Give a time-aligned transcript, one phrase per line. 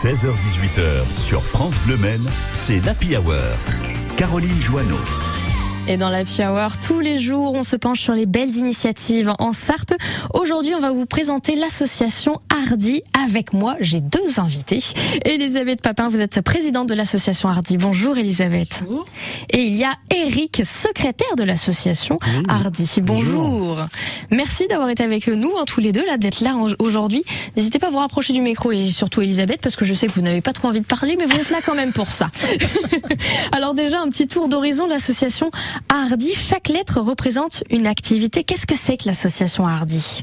[0.00, 3.34] 16h18h sur France Bleu Men, c'est l'Happy Hour.
[4.16, 5.27] Caroline Joanneau.
[5.90, 9.54] Et dans la Hour, tous les jours, on se penche sur les belles initiatives en
[9.54, 9.94] Sarthe.
[10.34, 13.02] Aujourd'hui, on va vous présenter l'association Hardy.
[13.24, 14.84] Avec moi, j'ai deux invités.
[15.24, 17.78] Elisabeth Papin, vous êtes présidente de l'association Hardy.
[17.78, 18.82] Bonjour Elisabeth.
[18.84, 19.06] Bonjour.
[19.48, 23.00] Et il y a Eric, secrétaire de l'association Hardy.
[23.00, 23.78] Bonjour.
[24.30, 27.24] Merci d'avoir été avec nous, hein, tous les deux, là, d'être là aujourd'hui.
[27.56, 30.12] N'hésitez pas à vous rapprocher du micro et surtout Elisabeth, parce que je sais que
[30.12, 32.30] vous n'avez pas trop envie de parler, mais vous êtes là quand même pour ça.
[33.52, 34.98] Alors déjà, un petit tour d'horizon de
[35.88, 36.34] l'association Hardy.
[36.34, 38.44] Chaque lettre représente une activité.
[38.44, 40.22] Qu'est-ce que c'est que l'association Hardy?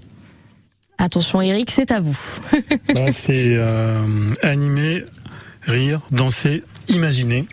[0.98, 2.18] Attention Eric, c'est à vous.
[2.94, 5.04] Bon, c'est euh, animer,
[5.64, 7.46] rire, danser, imaginer.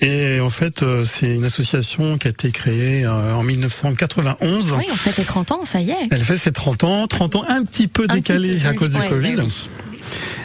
[0.00, 4.74] Et en fait, euh, c'est une association qui a été créée euh, en 1991.
[4.76, 6.08] oui, on fait les 30 ans, ça y est.
[6.10, 8.74] Elle fait ses 30 ans, 30 ans un petit peu Un décalé petit peu, à
[8.74, 9.36] cause du Covid.
[9.36, 9.68] bah oui.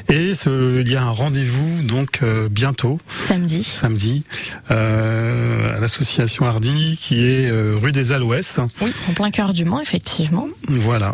[0.09, 3.63] Et ce- il y a un rendez-vous donc euh, bientôt, Samedi.
[3.63, 4.23] samedi,
[4.71, 8.59] euh, à l'association Hardy qui est euh, rue des Aloès.
[8.81, 10.47] Oui, en plein cœur du Mans, effectivement.
[10.67, 11.13] Voilà.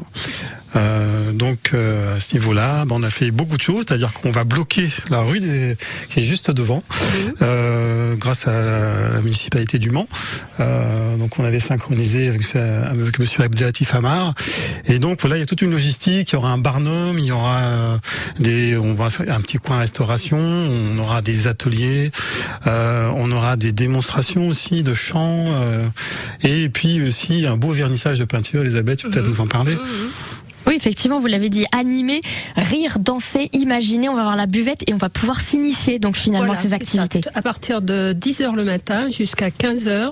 [0.76, 4.32] Euh, donc euh, à ce niveau-là, ben, on a fait beaucoup de choses, c'est-à-dire qu'on
[4.32, 5.78] va bloquer la rue des,
[6.10, 6.84] qui est juste devant,
[7.42, 10.08] euh, grâce à la, la municipalité du Mans.
[10.60, 14.34] Euh, donc on avait synchronisé avec, avec Monsieur Abdelatif Amar.
[14.86, 16.32] Et donc voilà, il y a toute une logistique.
[16.32, 18.00] Il y aura un barnum, il y aura
[18.40, 22.12] des, on va faire un petit coin restauration, on aura des ateliers,
[22.68, 25.88] euh, on aura des démonstrations aussi de chant, euh,
[26.44, 28.62] et puis aussi un beau vernissage de peinture.
[28.62, 29.78] Elisabeth, tu peux peut-être nous en parler.
[30.68, 32.22] Oui, effectivement, vous l'avez dit, animer,
[32.56, 34.10] rire, danser, imaginer.
[34.10, 36.70] On va avoir la buvette et on va pouvoir s'initier donc finalement Voilà, à ces
[36.70, 37.22] c'est activités.
[37.24, 37.30] ça.
[37.36, 40.10] À partir de 10h le matin jusqu'à 15h,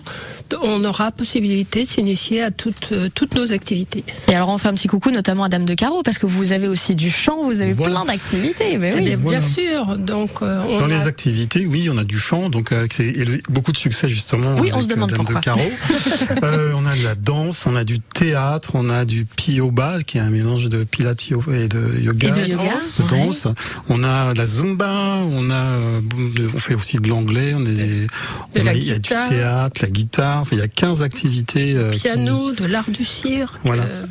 [0.61, 4.03] on aura possibilité de s'initier à toutes, euh, toutes nos activités.
[4.27, 6.51] Et alors on fait un petit coucou notamment à Dame de Carreau parce que vous
[6.51, 7.93] avez aussi du chant, vous avez Voilà.
[7.95, 8.77] plein d'activités.
[8.77, 9.05] Mais Eh oui.
[9.05, 9.39] bien, voilà.
[9.39, 12.71] bien sûr, donc euh, on Dans a- les activités, oui, on a du chant, donc
[12.71, 14.55] avec ces- et le- beaucoup de succès justement.
[14.59, 15.39] Oui, on avec, se demande euh, Dame pourquoi.
[15.39, 15.71] de Carreau.
[16.43, 20.17] Euh, on a de la danse, on a du théâtre, on a du pioba, qui
[20.17, 22.27] est un mélange de pilates et de yoga.
[22.27, 22.63] Et de yoga.
[22.99, 23.25] de ouais.
[23.25, 23.47] danse.
[23.89, 25.63] On a la zumba, on a,
[26.53, 27.71] on fait aussi de l'anglais, on, De
[28.59, 30.41] on a, il y a du théâtre, la guitare.
[30.41, 31.73] Enfin, il y a 15 activités.
[31.75, 33.83] euh, qui- piano, de l'art du cirque, Voilà.
[33.83, 34.05] euh,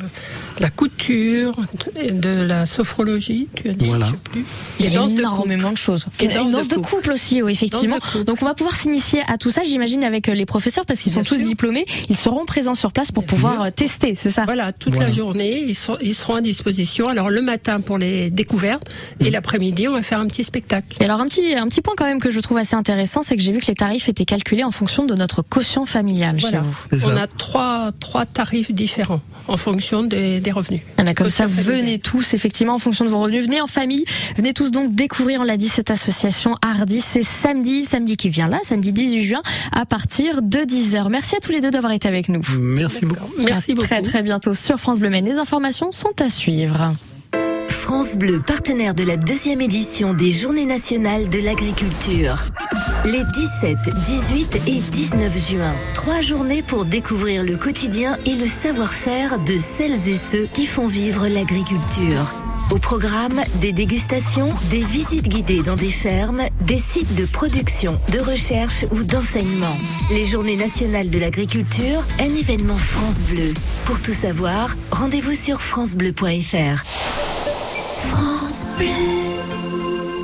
[0.57, 1.55] de la couture,
[1.95, 4.05] de, de la sophrologie, tu as dit, Voilà.
[4.07, 4.45] je sais plus.
[4.79, 6.05] Il y Et a danse de énormément de choses.
[6.19, 6.89] Et Et danse une de danse de couple.
[6.89, 7.97] couple aussi, oui, effectivement.
[8.15, 8.23] De.
[8.23, 11.11] Donc on va pouvoir s'initier à tout ça, j'imagine, avec euh, les professeurs parce qu'ils
[11.11, 11.45] sont Bien tous sûr.
[11.45, 11.85] diplômés.
[12.09, 14.45] Ils seront présents sur place pour pouvoir tester, c'est ça?
[14.45, 15.09] Voilà, toute Voilà.
[15.09, 17.07] la journée, ils, sont, ils seront à disposition.
[17.07, 18.87] Alors le matin pour les découvertes
[19.19, 20.97] et l'après-midi, on va faire un petit spectacle.
[21.01, 23.35] Et alors un petit un petit point quand même que je trouve assez intéressant, c'est
[23.35, 26.63] que j'ai vu que les tarifs étaient calculés en fonction de notre quotient familial Voilà.
[26.91, 27.09] chez vous.
[27.09, 30.81] On a trois, trois tarifs différents en fonction des, des revenus.
[30.97, 31.81] Ah comme ça, familial.
[31.81, 33.43] venez tous, effectivement, en fonction de vos revenus.
[33.45, 34.05] Venez en famille.
[34.37, 37.01] Venez tous donc découvrir, on l'a dit, cette association Hardy.
[37.01, 39.41] C'est samedi, samedi qui vient là, samedi 18 juin,
[39.73, 41.09] à partir de 10h.
[41.09, 42.41] Merci à tous les deux d'avoir été avec nous.
[42.57, 43.29] Merci beaucoup.
[43.37, 43.87] Merci À beaucoup.
[43.87, 45.25] Très très bientôt sur France Bleu Maine.
[45.25, 46.93] Les informations sont à suivre.
[47.69, 52.35] France Bleu, partenaire de la deuxième édition des Journées nationales de l'agriculture.
[53.05, 55.75] Les 17, 18 et 19 juin.
[55.93, 60.87] Trois journées pour découvrir le quotidien et le savoir-faire de celles et ceux qui font
[60.87, 62.42] vivre l'agriculture.
[62.71, 68.19] Au programme, des dégustations, des visites guidées dans des fermes, des sites de production, de
[68.19, 69.77] recherche ou d'enseignement.
[70.09, 73.53] Les Journées nationales de l'agriculture, un événement France Bleu.
[73.85, 76.83] Pour tout savoir, rendez-vous sur francebleu.fr.
[78.09, 78.87] France Bleu.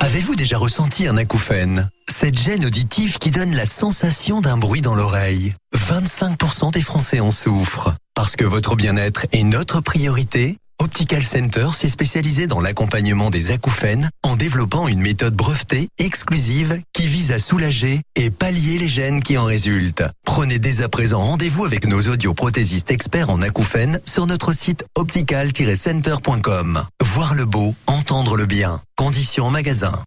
[0.00, 1.88] Avez-vous déjà ressenti un acouphène?
[2.08, 5.54] Cette gêne auditive qui donne la sensation d'un bruit dans l'oreille.
[5.76, 7.94] 25% des Français en souffrent.
[8.14, 14.08] Parce que votre bien-être est notre priorité, Optical Center s'est spécialisé dans l'accompagnement des acouphènes
[14.22, 19.36] en développant une méthode brevetée exclusive qui vise à soulager et pallier les gènes qui
[19.36, 20.04] en résultent.
[20.24, 26.86] Prenez dès à présent rendez-vous avec nos audioprothésistes experts en acouphènes sur notre site optical-center.com.
[27.04, 28.80] Voir le beau, entendre le bien.
[28.96, 30.02] Conditions magasin.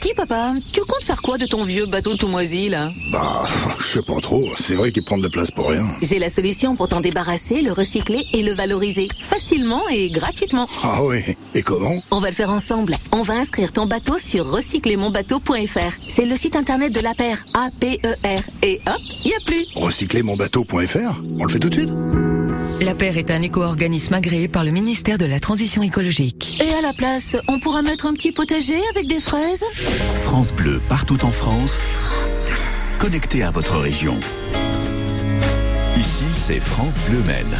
[0.00, 2.92] Dis papa, tu comptes faire quoi de ton vieux bateau tout moisi là?
[3.10, 3.44] Bah,
[3.78, 4.42] je sais pas trop.
[4.58, 5.86] C'est vrai qu'il prend de la place pour rien.
[6.02, 10.68] J'ai la solution pour t'en débarrasser, le recycler et le valoriser facilement et gratuitement.
[10.82, 11.20] Ah oui.
[11.54, 12.02] Et comment?
[12.10, 12.96] On va le faire ensemble.
[13.12, 15.92] On va inscrire ton bateau sur recyclermonbateau.fr.
[16.08, 18.40] C'est le site internet de la paire A-P-E-R.
[18.62, 19.66] Et hop, y a plus.
[19.76, 22.33] Recyclermonbateau.fr On le fait tout de suite?
[22.80, 26.58] La Paire est un éco-organisme agréé par le ministère de la Transition écologique.
[26.60, 29.64] Et à la place, on pourra mettre un petit potager avec des fraises
[30.14, 31.78] France Bleu, partout en France.
[32.98, 34.18] Connecté à votre région.
[35.96, 37.58] Ici, c'est France Bleu Men.